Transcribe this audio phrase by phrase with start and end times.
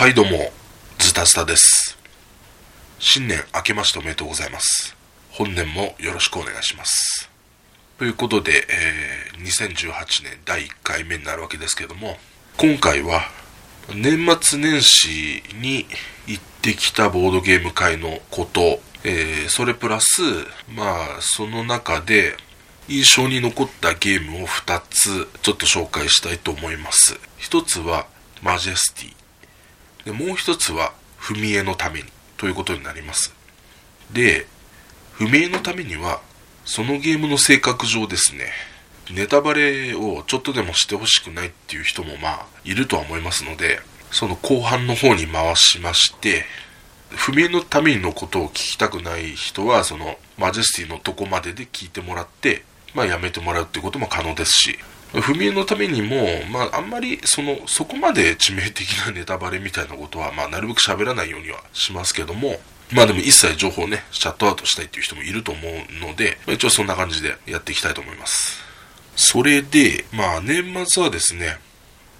[0.00, 0.50] はいどうも、
[0.96, 1.98] ズタズタです。
[2.98, 4.96] 新年明けましておめでとうございます。
[5.30, 7.30] 本年もよろしくお願いします。
[7.98, 12.16] ということで、えー2018年第1回目になるわけですけども、
[12.56, 13.24] 今回は
[13.94, 15.84] 年末年始に
[16.26, 20.22] 行ってきたボードゲーム会のこと、えーそれプラス、
[20.74, 22.38] まあ、その中で
[22.88, 27.20] 印象に残ったゲームを2つちょっと紹介したいと思います。
[27.36, 28.06] 一つは
[28.42, 29.19] マジェスティ。
[30.04, 33.34] でもう一つは踏み絵のためにということになります。
[34.12, 34.46] で
[35.14, 36.20] 踏み絵のためには
[36.64, 38.52] そのゲームの性格上ですね
[39.12, 43.80] ネタバレをちょっとでもしてほしくないっていう人もまあいるとは思いますので
[44.10, 46.44] その後半の方に回しまして
[47.10, 52.64] 踏み絵のためのことを聞きたくない人はそのマジェスティのとこまでで聞いてもらって
[52.94, 54.78] まあやめてもらうっていうことも可能ですし
[55.12, 56.16] 踏み絵のためにも、
[56.50, 62.60] まあ、あんまりそのそこまで致命的なネタバレみたいなことは、まあ、なるべく喋らないようにはしますけども
[62.92, 68.62] まあでも一切情報をねシャットアウトしたいっていう人もいると思うので、まあ、一応そんな感じでやっていきたいと思います
[69.16, 71.58] それでまあ年末はですね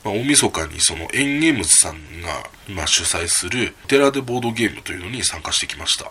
[0.04, 6.10] まあ、大晦日にそのエンゲームズさんが、まあ、主催するお寺でボードゲームというのに参加してきました。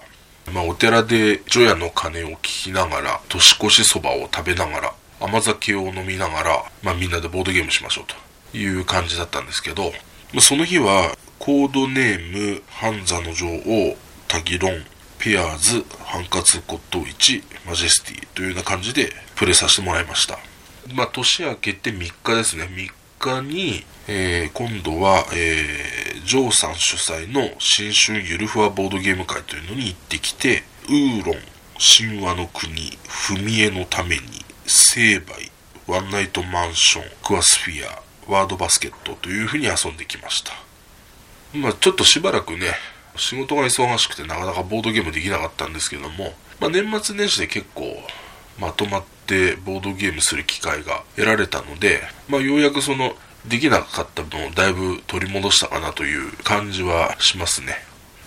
[0.51, 8.05] まあ、お寺で除夜の鐘を聞きながら、年越しそばを食べながら、甘酒を飲みながら、まあ、みんなでボードゲームしましょう
[8.51, 9.91] という感じだったんですけど、
[10.33, 13.95] まあその日はコードネーム、ハンザの女王、
[14.27, 14.85] タギロン、
[15.19, 20.37] ペアーズ、ハンカツ骨董市、マジェスティというような感じでプレイさせてもらいました。
[20.93, 22.63] まあ、年明けて3日ですね。
[23.19, 31.35] 3日に、えー今度は、えージョーさん主催の新春ゆるふわボードゲーム会というのに行ってきて、ウーロン、
[31.79, 34.21] 神話の国、踏み絵のために、
[34.69, 35.51] 成敗、
[35.87, 40.53] ワンナイトマンション、クワスフィア、ワードバスケットというふうに遊んできました。
[41.57, 42.73] まあちょっとしばらくね、
[43.15, 47.99] 仕事が忙しくてなかなかボードゲームできなかったんですけども、まあ年末年始で結構
[48.59, 53.15] まとまってボードゲームする機会が得られたので、まあようやくその
[53.47, 57.73] できなかった分をだいぶ取り戻したかなという感じはしますね。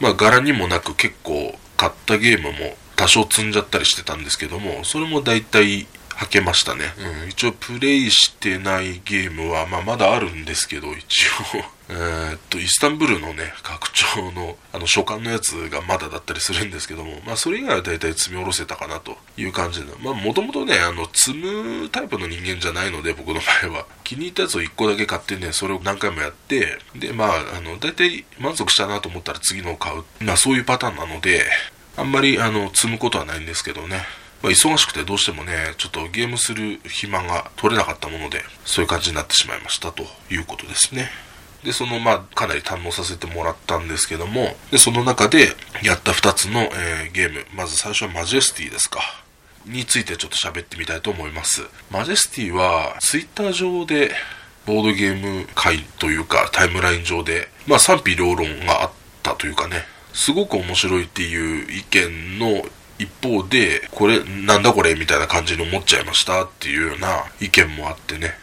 [0.00, 5.86] まあ柄にもなく結構買ったゲームも多少積んじゃったりしてたんですけども、それも大体
[6.16, 6.84] 履けましたね。
[7.22, 11.64] うん、一応プレイしてないゲームは、まあまだあるんですけど、一応。
[11.94, 23.86] えっと、イスタンブールのね、拡張の、あの、書簡のやつがまだだったりするんですけども、まあそれ以外は大体積み下ろせたかなという感じで、もともとね、あの、積むタイプの人間じゃないので、僕の場合は。
[24.04, 30.04] 気に入ったやつを1個だけ買ってね、それを何回もやって、で、まあ、あの、大体満足したなと思ったら次のを買う。
[30.20, 31.44] まあそういうパターンなので、
[31.96, 34.06] あんまり、あの、積むことはないんですけどね。
[34.42, 41.10] まあ、忙しくてどうしてもね、ちょっとゲームする暇が取れなかったもので、そういう感じになってしまいましたということですね。
[41.64, 49.00] で、その、まあ、かなり堪能させてもらったんですけども、で、その中でやった2つの、えーゲーム、まず最初はマジェスティですか。
[49.64, 51.62] についてちょっと喋ってみたいと思います。
[51.90, 54.12] マジェスティは、ツイッター上で、
[54.66, 58.90] ボードゲーム会というか、タイムライン上で、まあ賛否両論があっ
[59.22, 62.64] たというかね、すごく面白いっていう意見の
[63.02, 68.34] 一方で、これ、なんだこれみたいな感じに思っちゃいましたっていうような意見もあってね。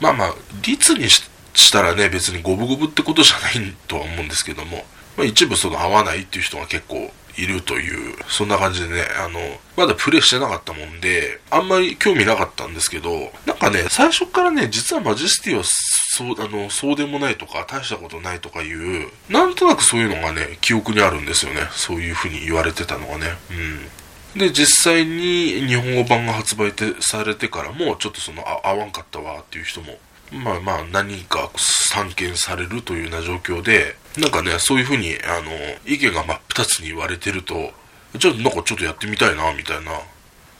[0.00, 4.84] まあまあ、率にしたらね、別に五分五分ってことじゃないとは思うんですけども、
[5.16, 9.40] まあ一部その合わないっていう人が結構いるという、そんな感じでね、あの、
[9.76, 21.68] まだプレイしてなかったもんで、あんまり興味なかったんですけど、なんかね、最初からね、実はマジェスティはそう、あの、そうでもないとか、大したことないとかいう、なんとなくそういうのがね、記憶にあるんですよね。
[21.72, 23.26] そういうふうに言われてたのがね。
[23.50, 23.90] うん。
[24.36, 29.98] で、実際に日本語版が発売されてからも、ちょっとその、あ合わんかったわっていう人も、
[30.30, 35.50] まあまあ、何人か散見されるというような状況で、なんかね、そういうふうに、あの、
[35.86, 37.72] 意見が真っ二つに言われてると、
[38.16, 39.92] じゃあなんかちょっとやってみたいな、みたいな、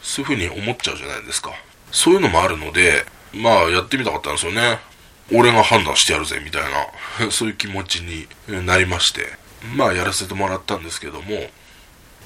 [0.01, 1.51] そういうふうに思っちゃうじゃないですか。
[1.91, 4.79] そういうのもあるので、まあ、やってみたかったんですよね。
[5.33, 6.63] 俺が判断してやるぜ、みたい
[7.19, 8.27] な、 そういう気持ちに
[8.65, 9.37] なりまして、
[9.75, 11.51] まあ、やらせてもらったんですけども、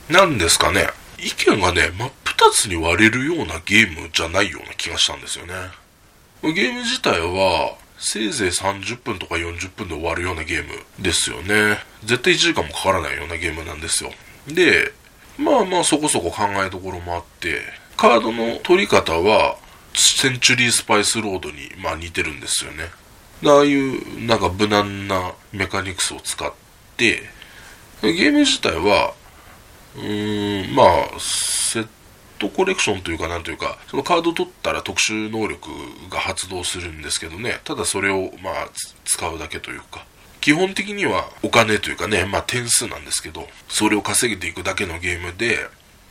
[0.09, 0.89] なんですかね、
[1.21, 5.53] 意見がね、真っ二つに割れるようなゲームじゃないような気がしたんですよね。
[6.41, 11.77] ゲーム自体は、せいぜい30分とか40分で終わるようなゲームですよね。
[12.03, 14.11] 絶対1時間もかからないようなゲームなんですよ。
[14.47, 14.91] で、
[15.37, 17.61] まあまあそこそこ考えどころもあって、
[17.95, 19.57] カードの取り方は、
[19.93, 22.89] センチュリースパイスロードに、まあ似てるんですよね。
[23.45, 26.51] ああいう、なんか無難なメカニクスを使っ
[26.97, 27.29] て、
[28.01, 29.13] ゲーム自体は、
[29.95, 30.87] うーん、まあ、
[31.19, 31.87] セッ
[32.39, 35.69] トコレクションというか、なんというか、そのカード取ったら特殊能力
[36.09, 38.69] が発動するんですけどね、ただそれを、まあ、
[39.05, 40.05] 使うだけというか、
[40.41, 45.59] 基本的にはお金というかね、まあ点数なんですけど、それを稼げていくだけのゲームで、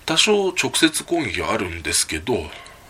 [0.07, 2.35] 多少直接攻撃はあるんですけど、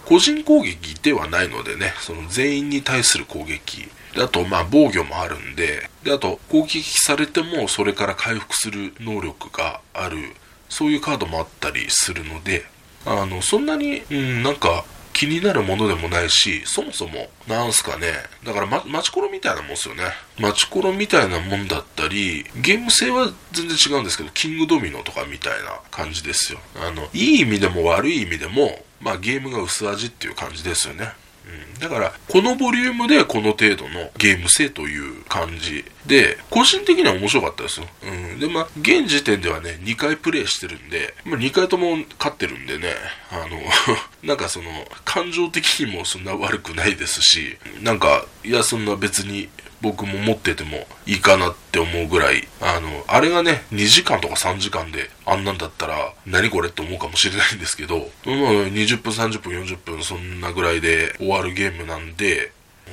[0.04, 4.22] 個人攻撃ではないのでね、その全員に対する攻撃で。
[4.22, 10.34] あと、まあ、防御もあるんで、で、あと、攻撃されてもそれから回復する能力がある、
[10.70, 12.64] そういうカードもあったりするので、
[13.05, 18.06] あの、そんなに、うん、なんか、気になるものでもないし、そもそも、なんすかね、
[18.44, 20.05] だから、ま、マチコロみたいなもんですよね。
[20.38, 26.61] マチコロみたいなもんだったり、ゲーム性は全然違うんですけど、キングドミノとかみたいな感じですよ。
[26.76, 31.12] あの、いい意味でも悪い意味でも、まあゲームが薄味っていう感じですよね。
[31.46, 37.87] うん、だから、このボリュームでこの程度のゲーム性という感じで、個人的には面白かったですよ。
[38.02, 38.38] うん。
[38.38, 42.94] で、まあ、現時点ではね、2回プレイしてるんで、まあ、2回とも勝ってるんでね、
[43.31, 43.60] あの
[44.22, 44.70] なんかその、
[45.04, 49.48] 感情的にもそんな悪くないですし、なんか、いや、そんな別に
[49.81, 62.53] 僕も持っててもいいかなって思うぐらい、あの、あれがね、2時間とか3時間であんなんだったら、何これって思うかもしれないんですけど、まあ、20分、30分、40分、そんなぐらいで終わるゲームなんで、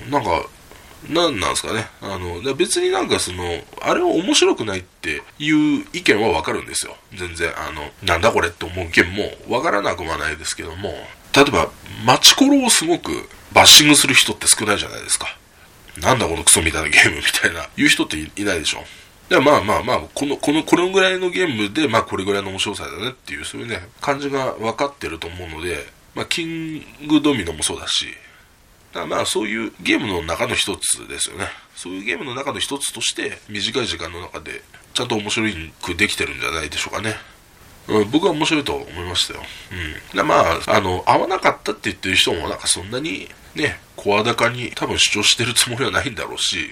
[0.09, 0.47] なんか、
[1.09, 1.87] なんなんですかね。
[2.01, 6.95] あの、別になんかその、あれは面白くないっていう意見はわかるんですよ。
[7.13, 9.15] 全然、あの、なんだこれって思う意見
[9.47, 10.89] もわからなくはないですけども、
[11.35, 11.69] 例えば、
[12.03, 15.36] マチコロをすごくバッシングする人って少ないじゃないですか。
[16.01, 18.83] なんだこのクソみたいなゲームみたいな、言う人っていないでしょ。
[19.29, 25.85] でまあまあまあ、この、この、このぐらいのゲームで、まあこれぐらいの面白さだねっていう、そういうね、感じが分かってると思うので、
[26.15, 28.07] まあキングドミノもそうだし、
[28.93, 31.47] だまあそういうゲームの中の一つですよね。
[31.75, 34.61] そういうゲームの中の一つとして、短い時間の中で、
[34.93, 35.45] ちゃんと面白
[35.83, 37.17] くできてるんじゃないでしょうかね。
[37.87, 39.41] うん、僕は面白いと思いましたよ。
[40.15, 40.27] うん。
[40.27, 46.69] まあ、あの、合わなかったって言ってる人もなんかそんなにね、声高に多分主張してるつもりはないんだろうし、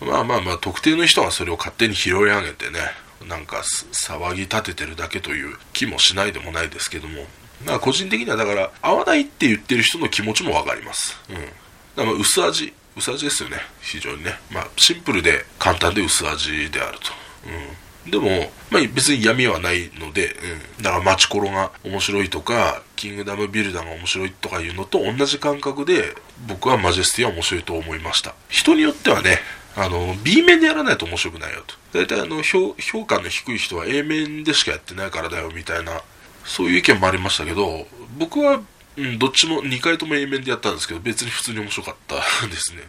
[0.00, 2.80] うん、まあまあまあ特定の人がそれを勝手に拾い上げてね、
[3.26, 7.24] なんか騒ぎ立ててるだけという気もしないでもないですけども、
[7.64, 11.18] まあ個人的にはだから合わないって言ってる人の気持ちもわかります。
[11.30, 11.36] うん。
[11.36, 14.38] だから薄味、薄味ですよね、非常にね。
[14.50, 17.12] まあシンプルで簡単で薄味であると。
[17.46, 17.85] うん。
[18.10, 18.28] でも、
[18.70, 20.36] まあ、別に闇はないので、
[20.78, 26.14] うん、だからマチコロが面白いとか、キングダムビルダーが面白いとかいうのと同じ感覚で、
[26.46, 28.34] 僕はマジェスティは面白いと思いました。
[28.48, 29.38] 人によってはね、
[29.76, 31.74] あの、B 面でやらないと面白くないよと。
[31.92, 32.74] 大体あの、評
[33.04, 36.00] 価の低い人は A 面でしかやってないからだよみたいな、
[36.44, 37.86] そういう意見もありましたけど、
[38.18, 38.60] 僕は
[38.96, 42.14] うん、どっちも2回とも A 面でやったんですけど、別に普通に面白かった
[42.46, 42.82] ですね。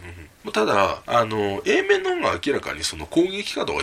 [0.45, 3.81] うん、ただ、あの、A 面の方が明らかにその攻撃カードの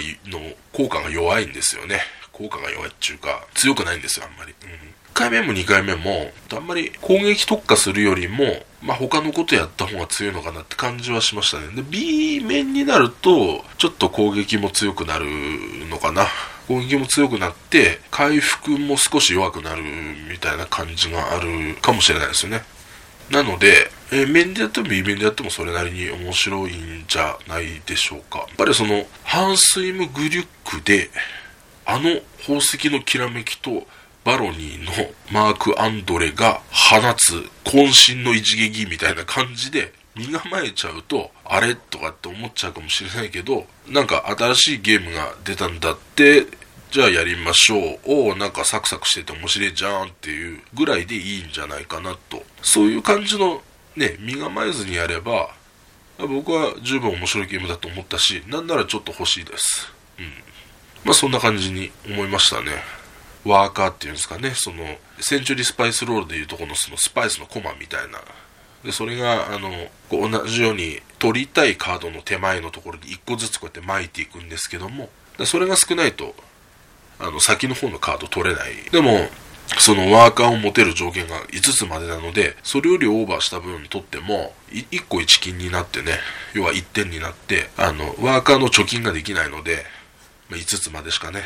[0.73, 2.00] 効果が弱いんですよね。
[2.32, 4.55] 効果が弱いっていうか、強くないんですよ、あんまり。
[4.62, 4.73] うん、1
[5.12, 11.69] 回目も2回目も、あんまり攻撃特化するよりも、まあ、他のことやった方が強いのかなって感じはしましたね。
[11.69, 15.26] で、B 面になると、ちょっと攻撃も強くなる
[15.88, 16.26] のかな。
[16.66, 19.82] 攻撃も強くなって、回復も少し弱くなる
[20.31, 22.62] みたいな感じがあるかもしれないですよね。
[23.31, 28.40] なので、え面でやっても B 面でやってもそれなりに面白いんじゃないでしょうか。
[28.40, 31.11] やっぱりその、ハンスイムグリュックで、
[31.87, 33.87] あの宝石のきらめきと、
[34.25, 41.75] バロニーのマーク・アンドレが放つ渾身の一撃みたいな感じで身構えちゃうと、あれ？
[41.75, 46.46] とかって思っちゃうかもしれないけど、なんか新しいゲームが出たんだって、
[46.90, 47.99] じゃあやりましょう。
[48.04, 52.44] おお、なんかサクサクしてて面白いじゃんっていうぐらいでいいんじゃないかなと。
[52.62, 53.62] そういう感じの
[53.97, 55.50] ね、身構えずにやれば、
[56.18, 59.92] 僕は十分面白いゲームだと思ったし、なんならちょっと欲しいです。
[60.18, 60.26] うん。
[61.04, 62.71] まあそんな感じに思いましたね。
[63.44, 68.21] ワーカーっていうんですかね、その、センチュリースパイスロールでいうとこのそのスパイスのコマみたいな
[68.85, 69.71] で、それが、あの、
[70.11, 75.09] こう同じように取りたいカードの手前のところに1個ずつこうやって巻いていくんですけども、
[75.47, 76.35] それが少ないと、
[77.19, 78.75] あの、先の方のカード取れない。
[78.93, 79.29] でも、
[79.79, 86.19] そのワーカーを持てる条件が5つまでなので、それよりオーバーした分取っても、1個1金になってね、
[86.53, 89.85] 要は1点になって、あの、ワーカーの貯金ができないので、
[90.50, 91.43] まあ、5つまでしかね。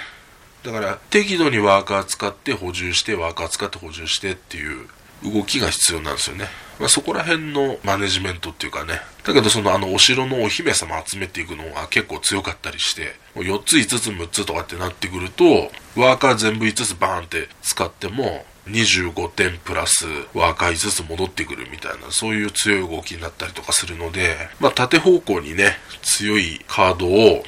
[0.64, 4.88] だから、適度にワーカー使って補充して、ワーカー使って補充してっていう
[5.24, 6.46] 動きが必要なんですよね。
[6.78, 9.00] まあ、そこら辺のマネジメントっていうかね。
[9.24, 27.42] だけどそのあのお城のお姫様集めていくのが結構強かったりして、4つ5つ6つとかってなってくると、ワーカー全部5つバーンって使っても、25点プラスワーカー5つ戻ってくるみたいな、そういう強い動きになったりとかするので、まあ縦方向にね、強いカードを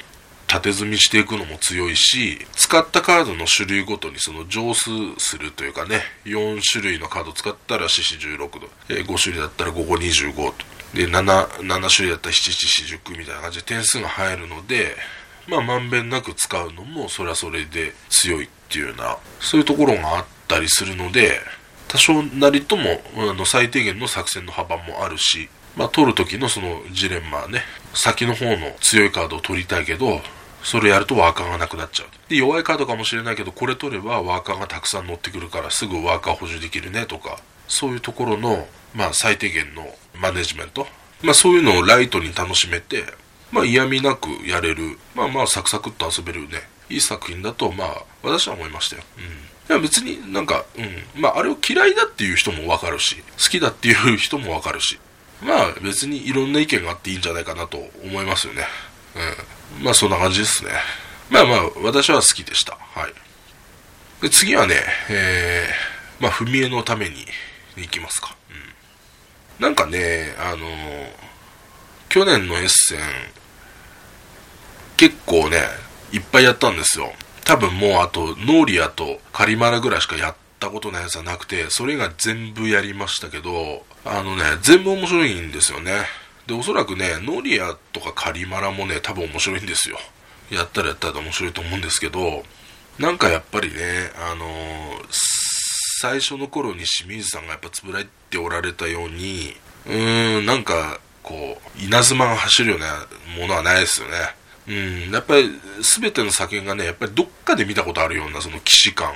[0.51, 10.53] 縦積みしていくのも強いし、使ったカードの種類ごとにその乗数するというかね、4種類のカード使ったら四四16度、え5種類だったら5 5 25と、
[10.93, 14.97] で、7、7種類だったら7、7、10みたいな感じで点数が入るので、
[15.47, 21.39] まあまんべんなく使うのもそれはそれで強いっていうようなそういうところがあったりするので
[21.87, 27.61] 多少なりともあの最低限の作戦の幅もあるしまあ取る時のそのジレンマね
[27.93, 30.21] 先の方の強いカードを取りたいけど
[30.63, 32.07] それやるとワーカーがなくなっちゃう。
[32.29, 39.85] で弱いカードかもしれないけどこれ取ればワーカーがたくさん乗ってくるからすぐワーカー補充できるねとかそういうところの、まあ、最低限の
[40.19, 40.87] マネジメント、
[41.23, 43.03] まあ、そういうのをライトに楽しめて、
[43.51, 44.97] まあ、嫌味なくやれる。
[45.15, 46.69] まあまあサクサクっと遊べるね。
[46.89, 49.27] いい作品だとまあ私は思いましたよ、うん、い
[49.69, 50.81] や別になんか、う
[51.17, 54.99] ん、まああれを嫌いだっていう人もわかるし好きだっていう人もわかるし。
[55.41, 58.63] まあ別にいろんな意見があっていいんじゃないかなと思いますよね。
[59.15, 59.83] うん。
[59.83, 60.71] まあそんな感じですね。
[61.29, 62.77] まあまあ私は好きでした。
[62.79, 63.13] はい。
[64.21, 64.75] で次はね
[65.09, 67.25] えー、まあ踏み絵のために
[67.77, 68.35] いきますか。
[69.59, 69.63] うん。
[69.63, 71.09] なんかねあのー、
[72.09, 72.99] 去年のエッセン
[74.97, 75.61] 結構ね
[76.11, 77.11] いっぱいやったんですよ。
[77.43, 86.05] 多分もうあとノーリアとカリマラぐらいしかやったことないやつはなくてそれが全部やりましたけどあのね全部面白いんですよね。
[86.51, 89.97] でおそらくねノリアとかカリマラもね多分面白いんですよ
[90.51, 92.43] やったらやったら面白いと思うんですけど
[92.99, 93.75] なんかやっぱりね
[94.17, 94.49] あのー、
[96.01, 99.53] 最初の頃に清水さんがやっぱつぶらいておられたように
[99.87, 103.07] うーんなんかこう稲妻が走るような
[103.39, 104.13] ものはないですよね
[104.67, 105.49] うん、やっぱり
[105.99, 109.11] 全ての作品がね、やっぱりどっかで見たことあるようなその騎士感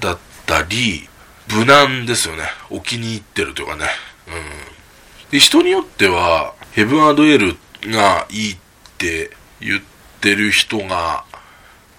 [0.00, 1.08] だったり、
[1.52, 2.44] 無難ですよね。
[2.70, 3.86] お気に入ってるというかね。
[4.28, 5.30] うん。
[5.30, 7.56] で、人によっては、ヘブンエル
[7.86, 8.56] がいいっ
[8.98, 9.30] て
[9.60, 9.82] 言っ
[10.20, 11.24] てる人が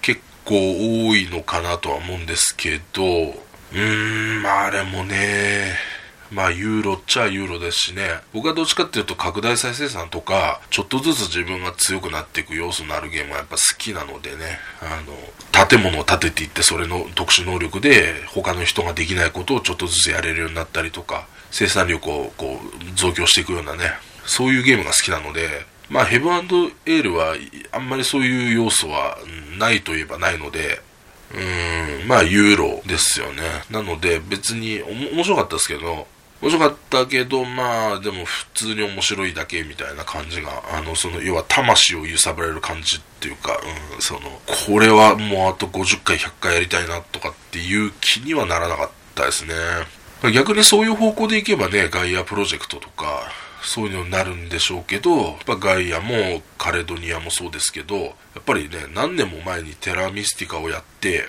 [0.00, 0.54] 結構
[1.08, 5.72] 多いのかなとは思うんですけど、うーん、まああれもね、
[6.30, 8.20] まあユーロっちゃユーロですしね。
[8.32, 14.60] 僕はどっちかっていうと拡大再生産とかちょっとずつ自分が強くなっていく要素のあるゲームがやっぱ好きなのでね。
[14.80, 24.06] あの建物を建てていってそれの特殊能力で他の人ができないことをちょっとずつやれるようになったりとか生産力をこう増強していくようなね。
[24.28, 25.48] そういうゲームが好きなので
[25.90, 27.34] まあヘブンエールは
[27.72, 29.18] あんまりそういう要素は
[29.58, 30.80] ないといえばないので
[31.34, 34.82] うんまあユーロですよねなので別に
[35.14, 36.06] 面白かったですけど
[36.40, 43.58] 面白かったけど、まあ、でも普通に面白いだけみたいな感じが、あの、その、要は魂を揺さぶられる感じっていうか、
[43.94, 49.54] うん、その、これはもうあと50回、100回やりたいなとかっていう気にはならなかったですね。
[50.32, 53.32] 逆にそういう方向でいけばね、ガイアプロジェクトとか、
[53.62, 58.10] そういうのになるんでしょうけど、やっぱガイアもカレドニアもそうですけど、や
[58.40, 61.28] っぱりね、何年も前にテラミスティカをやって、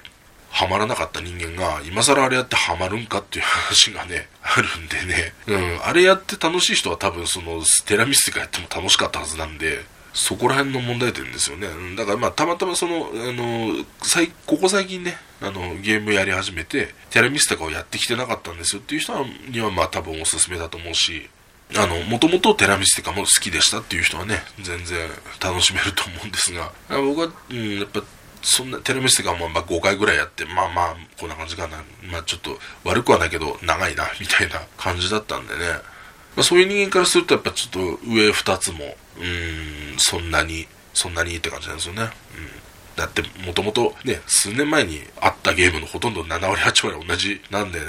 [0.50, 5.34] ハマらなかった人間が、今更あれやってハマるんかっていう話がね、あるんでね。
[5.48, 11.68] うん、あれやって楽しい人は多分その、テラミスティカやっても楽しかったはずなんで、そこら辺の問題点ですよね。
[11.96, 19.14] だからまあ、たまたまその、あの、最、ここ最近ね、あの、ゲームやり始めて、テラミスティカをやってきてなかったんですよっていう人
[19.50, 21.30] にはまあ多分おすすめだと思うし、
[21.76, 25.10] あの、もともとテラミスティカも好きでしたっていう人はね、全然
[25.40, 28.02] 楽しめると思うんですが、僕は、うん、やっぱ
[28.42, 31.78] そんなテレビスがまあ5回ぐらいやってまあまあこんな感じかな。
[32.12, 35.60] まあちょっと悪くはないけど長いなみたいな感じだったんでね、
[36.36, 42.10] まあ、そういう人間からするとやっぱちょっと上2つもうんそんなにそんなにいいって感じなんですよね、うん、
[42.96, 47.86] だってもともとね数年前にあったゲームのほとんど7割8割同じなんでね。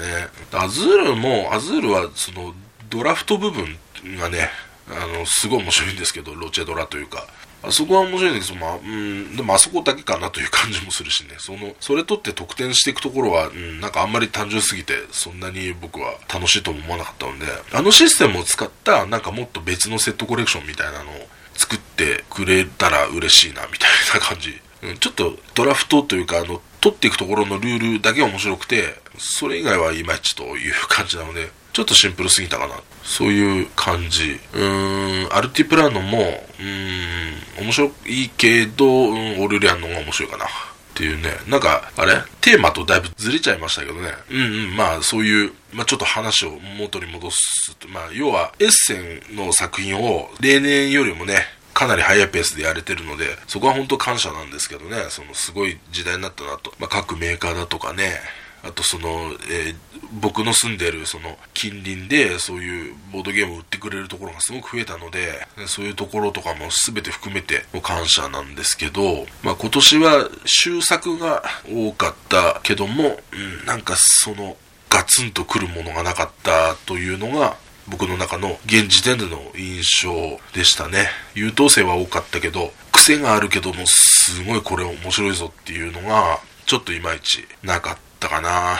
[0.51, 2.53] アズールもアズールはその
[2.91, 3.77] ドラフト部分
[4.19, 4.49] がね
[4.87, 7.25] あのすごい面白いんですけどロチェドラというか。
[7.63, 24.59] あそこは面白いんだけど、まあ、うん、でもあそこだけかなという感じもするしね、その、それとって得点していくところは、うん、なんかあんまり単純すぎて、そんなに僕は楽しいとも思わなかったので、あのシステムを使った、なんかもっと別のセットコレクションみたいなのを作ってくれたら嬉しいな、みたいな感じ。
[24.81, 32.75] うん、ちょっとドラフトというか、あの、取っていくところのルールだけ面白くて、それ以外はいまいちという感じなので、ちょっとシンプルすぎたかな。
[33.03, 34.39] そういう感じ。
[34.53, 40.45] うーん、アルティプラノも、うーん、面白いけど、うん、オルレアンの方が面白いかな。
[40.45, 40.47] っ
[40.93, 41.31] ていうね。
[41.47, 42.21] なんか、あれ？
[42.41, 44.09] テーマとだいぶずれちゃいましたけどね。
[44.29, 56.73] うんうん、まあそういう、まあちょっと話を元に戻す、まあ要はエッセンの作品を例年よりもね、かなり速いペースでやれてるので、そこは本当感謝なんですけどね、そのすごい時代になったなと。
[56.77, 58.19] まあ各メーカーだとかね、
[58.63, 59.09] あとその、
[59.49, 59.75] えー、
[60.21, 74.57] 僕の住んでるその近隣でそういうボードゲームを売ってくれるところがすごく増えたので、そういうところとかも全て含めて感謝なんですけど、まあ今年は終作が多かったけども、うん、なんかその
[74.89, 77.55] ガツンとくるものがなかったというのが
[77.87, 81.07] 僕の中の現時点での印象でしたね。
[81.33, 88.77] 優等生は多かったけど、癖があるけども、すごいこれ面白いぞっていうのが、ちょっといまいちなかったたかな。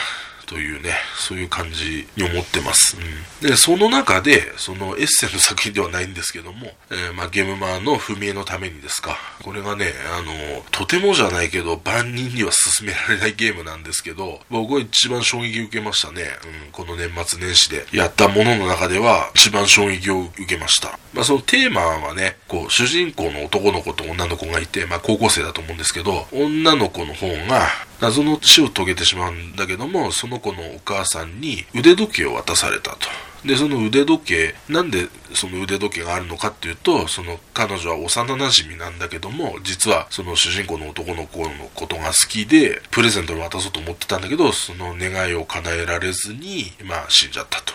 [0.52, 2.98] というね、そういう感じに思ってます。
[3.42, 16.24] うん、で、その中で、そのエッセンの作品ではないんですけども、えー、まあ、ゲームマーの踏み絵のためにですか、これがね、あの、とてもじゃないけど、万人には勧められないゲームなんですけど、僕は一番衝撃を受けましたね。
[16.66, 20.98] うん、この年末年始でやったものの中では、一番衝撃を受けました。
[21.14, 27.68] まあ、そのテーマはね、こう、主人公の男の子と女の子がいて、まあ、高校生だと思うんですけど、女の子の方が、
[28.02, 32.98] 謎の死を遂げてしまうんだけども、その子のお母さんに腕時計を渡されたと。
[33.46, 47.72] で、その腕時計、なんでその腕時計があるのかっていうと、その彼女は幼馴染なんだけども、実はその主人公の男の子のことが好きで、プレゼントに渡そうと思ってたんだけど、その願いを叶えられずに、まあ死んじゃったと。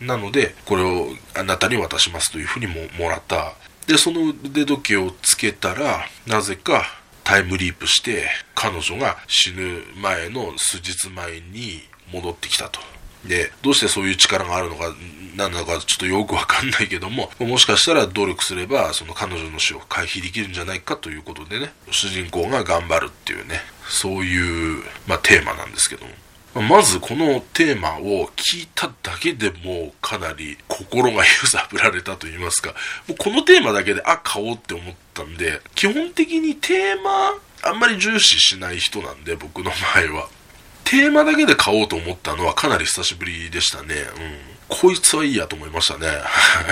[0.00, 3.54] なので、これをあなたに渡しますというふうにももらった。
[3.86, 6.99] で、その腕時計をつけたら、なぜか
[7.30, 8.24] タイムリープして
[8.56, 11.80] 彼女が死ぬ前の数日前に
[12.12, 12.80] 戻ってきたと。
[13.24, 14.92] で、どうしてそういう力があるのか、
[15.36, 26.10] 何なのかちょっとよくわかんないけども、もしかしたら努力すれば、その彼女の死を回避できるんじゃないかということでね、主人公が頑張るっていうね、そういう、まあ、テーマなんですけども。
[26.54, 32.74] まずこのテーマを聞いただけでもうかなり心が揺さぶられたと言いますか、
[33.06, 40.28] もうこのテーマだけで、あ、買おうって思ったんで、基本的にテーマあんまり重視しない人なんで、僕の場合は。
[40.84, 43.94] テーマだけで買おうと思ったのはかなり久しぶりでしたね。
[43.94, 44.38] うん。
[44.68, 46.08] こいつはいいやと思いましたね。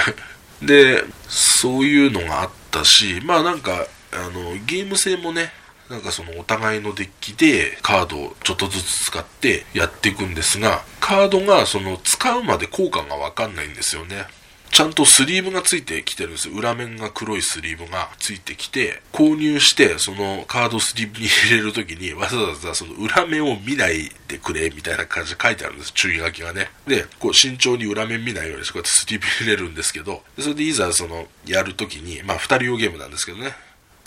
[0.62, 5.52] で、そういうのがあったし、まあなんか、あの、ゲーム性もね、
[5.90, 14.26] なんかそのお互いのデッキでカードをちょっとずつ使ってやっていくんですが、カードがその使うまで効果がわかんないんですよね。
[14.70, 16.54] ちゃんとスリーブがついてきてるんですよ。
[16.54, 25.92] 裏面が黒いスリーブがついてきて、購入して、そのカードスリーブに入れるときに、わざわざその裏面を見ないでくれ、みたいな感じで書いてあるんです。
[25.92, 26.70] 注意書きがね。
[26.86, 33.56] で、こう慎重に裏面見ないようにして、こうやってスリーブ入れるんですけど、それでいざその、やるときに、まあ二人用ゲームなんですけどね。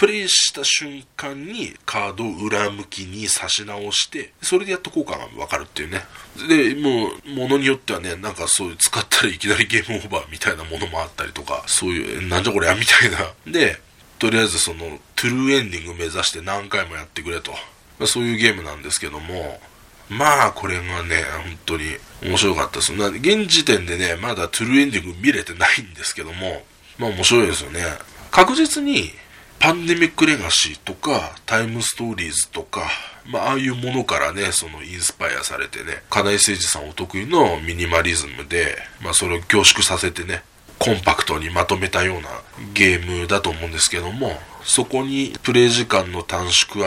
[0.01, 6.01] プレイした瞬間にカードを裏向きに差し直して、それでやっと効果がわかるっていうね。
[6.49, 13.51] で、もう、ものによってはね、なんかそういう使ったらいきなりゲームオーバーみたいなものもあったりとか、そういう、なんじゃこりゃみたいな。
[13.51, 13.79] で、
[14.17, 17.53] とりあえずその、トゥルーエンディング目指して何回もやってくれと。
[18.07, 19.61] そういうゲームなんですけども、
[20.09, 21.83] まあ、これがね、本当に
[22.23, 22.91] 面白かったです。
[22.93, 26.63] な現時点でね、まだトゥルーエンディング見れてないんですけども、
[26.97, 27.83] まあ面白いですよね。
[28.31, 29.11] 確実に
[29.61, 32.89] パンデミックレガシーとか、タイムストーリーズとか、
[33.29, 40.41] まあ、ああいうものからね、そのインスパイアされてね、金井誠司さんお得意のミニマリズムで、まあ、それを凝縮させてね、
[40.79, 42.29] コンパクトにまとめたような
[42.73, 44.31] ゲームだと思うんですけども、
[44.63, 46.83] そこにプレイ時間の短縮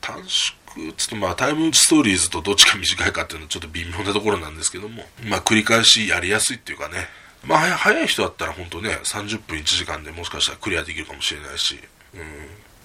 [0.00, 7.06] 短縮つってまあタイムストーリーズとどっちが短いかっていうのはちょっと微妙なところなんですけども、まあ繰り返しやりやすいっていうかね、
[7.44, 11.78] まあ、早い人だったら本当ね、30分1時間でもしかしたらクリアできるかもしれないし、
[12.14, 12.20] うん。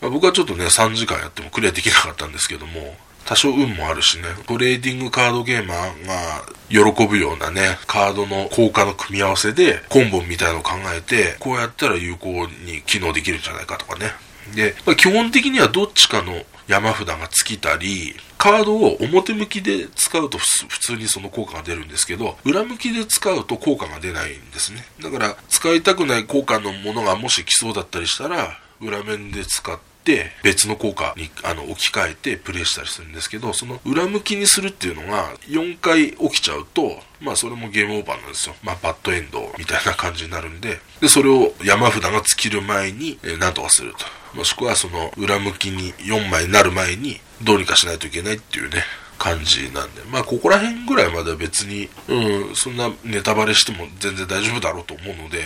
[0.01, 14.13] まあ、僕はちょっとね、3時間やってもクリアできなかったんですけども、多少運もあるしね、トレーディングカードゲーマーが喜ぶようなね、カードの効果の組み合わせで、コンボみたいなのを考えて、こうやったら有効に機能できるんじゃないかとかね。
[14.55, 24.86] で、まあ、基本的にはどっちかの山札が尽きたり、カードを表向きで使うと普通にその効果が出るんですけど、裏向きで使うと効果が出ないんですね。
[25.01, 38.56] だから、使いたくない効果のものがもし来そうだったりしたら、裏面で使って、別の効果にあの置き換えてプレイしたりするんですけど、その裏向きにするっていうのが4回起きちゃうと、まあそれもゲームオーバーなんですよ。
[38.63, 44.06] まあバッドエンドみたいな感じになるんで、で、それを山札が尽きる前に、え、何とかすると。
[44.38, 48.84] もしくはその裏向きに4枚になる前にどうにかしないといけないっていうね、
[49.17, 55.39] 感じなんで、まあここら辺ぐらいまでは別に、うん、そんなネタバレしても全然大丈夫だろうと思うので、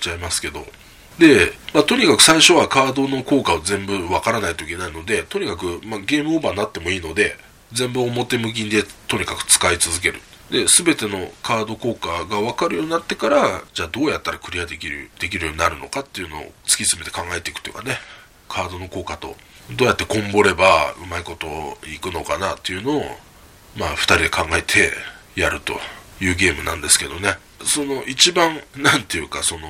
[0.00, 0.66] ちゃいますけど。
[1.18, 7.36] で、まあ、とにかく最初はカードの効果を全部わからないといけないので、とにかく、まあ、ゲームオーバーになってもいいので、
[7.72, 10.20] 全部表向きでとにかく使い続ける。
[10.50, 17.98] で、すべてのカード効果がわかるようになってから、じゃあどうやったらクリアできる、できるようになるのかっていうのを突き詰めて考えていくというかね、
[18.48, 19.36] カードの効果と、
[19.76, 21.46] どうやってこんぼればうまいこと
[21.86, 23.02] いくのかなっていうのを、
[23.76, 24.92] まあ、2人で考えて
[25.36, 25.74] やると
[26.20, 27.36] いうゲームなんですけどね。
[27.64, 29.68] その一番、何て言うか、その、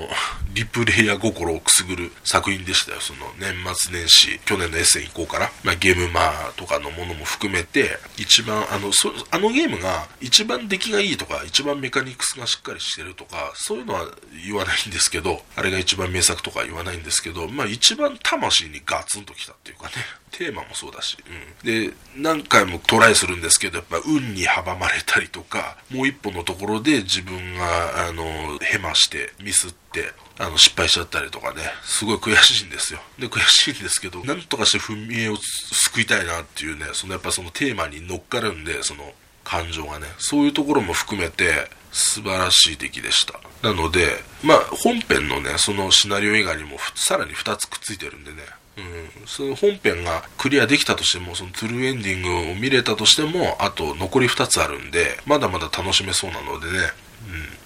[0.59, 3.01] リプレイヤー心をくすぐる作品でしたよ。
[3.01, 14.07] その年末年始、去年のエッセン以降から、まあ、ゲームマーとかのものも含めて、一番、あの、そあのゲームが一番出来がいいとか、一番メカニクスがしっかりしてるとか、そういうのは
[14.45, 19.93] 言わないんですけど、あれが一番名作とか言わないんですけど、まあ一番魂にガツンときたっていうかね、
[20.33, 21.17] テーマもそうだし、
[21.65, 21.89] うん。
[21.89, 33.01] で、何回もトライするんですけど、やっぱ運に阻まれたりとか、もう一歩のところで自分が、あの、ヘマしてミスって、あの、失敗しちゃったりとかね、すごい悔しいんですよ。
[33.19, 43.41] で、悔しいんですけど、なんとかして踏み絵を救いたいなっていうね、そのやっぱそのテーマに乗っかるんで、その感情がね、そういうところも含めて、素晴らしい出来でした。
[43.63, 48.43] なので、まあ、本編のね、そのシナリオ以外にも、さらに2つくっついてるんでね、
[48.77, 48.81] う
[49.25, 56.79] ん、その本編がクリアできたとしても、そのトゥルーエンディングを見れたとしても、あと残り2つあるんで、まだまだ楽しめそうなのでね、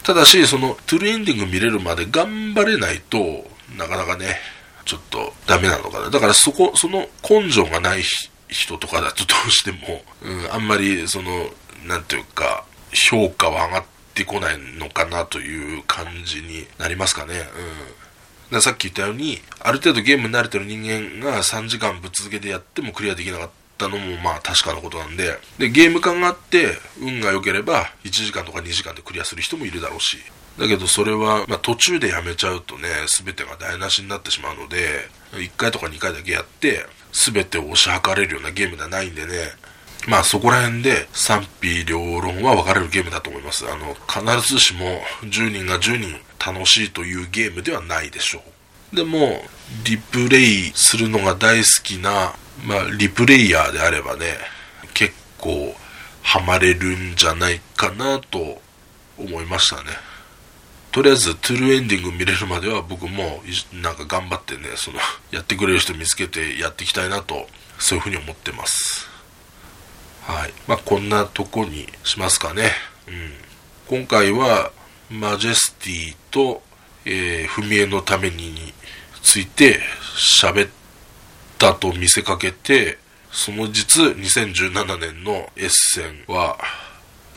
[0.03, 4.37] ただし、そのトゥルーエンディング見れるまで頑張れないとなかなかね、
[4.85, 6.11] ちょっとダメなのかな。
[6.11, 8.03] だからそこ、その根性がない
[8.49, 11.49] 人とかだとどうしても、うん、あんまりその、
[11.87, 13.85] なんていうか、評価は上がっ
[14.15, 17.35] てこないのかなという感じになりますかね。
[18.51, 18.61] うん。
[18.61, 30.19] さっき言ったように、ある程度ゲームに慣れてる人間が3時間ぶっ続けでやってもクリアできなかったったのもまあ確かなことなんで、で、ゲーム感があって、運が良ければ1時間とか2時間でクリアする人もいるだろうし、
[30.59, 32.89] だけどそれは、まあ、途中でやめちゃうとね、
[33.25, 39.33] 全てが台無しになってしまうので、1回とか2回だけやって、全てを押し量れるようなゲームではないんでね、
[40.09, 43.67] まあそこら辺で賛否両論は分かれるゲームだと思います。
[43.71, 48.43] あの、必ずしも10人が10人楽しいというゲームではないでしょ
[48.93, 48.97] う。
[48.97, 49.43] でも、
[49.85, 52.35] リプレイするのが大好きな
[52.65, 54.37] まあ、リプレイヤーであればね、
[54.95, 55.75] 結構
[56.23, 58.61] ハマれるんじゃないかなと
[59.19, 59.91] 思いましたね。
[60.93, 65.01] とりあえず、トゥルーエンディング見れるまでは僕もなんか頑張ってね、その、
[65.33, 69.09] やってくれる人見つけてやっていきたいなと、そういうふうに思ってます。
[70.27, 70.53] はい。
[70.69, 72.73] まあ、こんなとこにしますかね。
[73.09, 73.35] うん。
[73.89, 74.71] 今回は、
[75.11, 76.63] マジェスティと、
[77.05, 78.73] えー、踏み絵のためにに
[79.23, 79.81] ついて
[80.15, 80.82] 喋って
[81.63, 82.99] だと見せかけて、
[83.31, 86.59] その実2017年のエッセンは、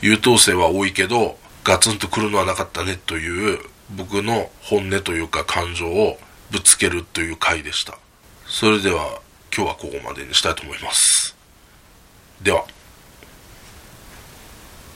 [0.00, 3.60] 優等生は多いけど、ガツンとくるのはなかったねという
[3.94, 6.18] 僕の本音というか感情を
[6.50, 7.98] ぶつけるという回でした。
[8.46, 9.20] それでは
[9.56, 11.36] 今日はここまでにしたいと思います。
[12.42, 12.64] では。